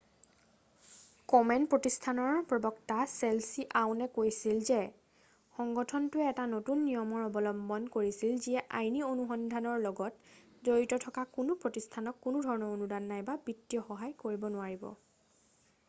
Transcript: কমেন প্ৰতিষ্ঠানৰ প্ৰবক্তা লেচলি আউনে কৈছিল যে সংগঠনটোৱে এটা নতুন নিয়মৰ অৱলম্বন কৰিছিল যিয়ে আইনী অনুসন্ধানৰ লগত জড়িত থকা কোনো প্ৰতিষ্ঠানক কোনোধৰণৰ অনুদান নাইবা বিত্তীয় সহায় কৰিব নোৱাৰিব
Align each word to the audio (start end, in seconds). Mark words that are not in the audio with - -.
কমেন 1.31 1.65
প্ৰতিষ্ঠানৰ 1.73 2.37
প্ৰবক্তা 2.53 2.95
লেচলি 3.09 3.65
আউনে 3.81 4.07
কৈছিল 4.15 4.63
যে 4.69 4.77
সংগঠনটোৱে 5.59 6.25
এটা 6.29 6.47
নতুন 6.55 6.81
নিয়মৰ 6.87 7.27
অৱলম্বন 7.27 7.85
কৰিছিল 7.97 8.33
যিয়ে 8.47 8.57
আইনী 8.81 9.05
অনুসন্ধানৰ 9.11 9.79
লগত 9.85 10.67
জড়িত 10.71 11.01
থকা 11.07 11.27
কোনো 11.39 11.59
প্ৰতিষ্ঠানক 11.67 12.21
কোনোধৰণৰ 12.27 12.75
অনুদান 12.81 13.11
নাইবা 13.13 13.39
বিত্তীয় 13.47 13.87
সহায় 13.93 14.19
কৰিব 14.27 14.51
নোৱাৰিব 14.59 14.91